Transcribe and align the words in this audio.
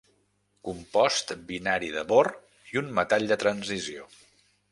Compost 0.67 1.33
binari 1.51 1.91
de 1.97 2.03
bor 2.13 2.29
i 2.71 2.81
un 2.83 2.91
metall 3.01 3.31
de 3.35 3.39
transició. 3.47 4.09